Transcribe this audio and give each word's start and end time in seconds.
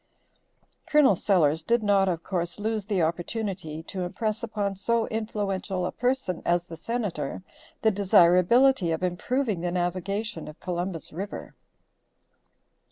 Col. 0.87 1.15
Sellers 1.15 1.61
did 1.61 1.83
not 1.83 2.09
of 2.09 2.23
course 2.23 2.57
lose 2.57 2.87
the 2.87 3.03
opportunity 3.03 3.83
to 3.83 4.01
impress 4.01 4.41
upon 4.41 4.75
so 4.75 5.05
influential 5.09 5.85
a 5.85 5.91
person 5.91 6.41
as 6.43 6.63
the 6.63 6.75
Senator 6.75 7.43
the 7.83 7.91
desirability 7.91 8.89
of 8.91 9.03
improving 9.03 9.61
the 9.61 9.69
navigation 9.69 10.47
of 10.47 10.59
Columbus 10.59 11.13
river. 11.13 11.53